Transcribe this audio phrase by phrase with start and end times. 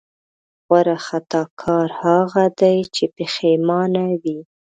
[0.67, 4.39] غوره خطاکار هغه دی چې پښېمانه وي.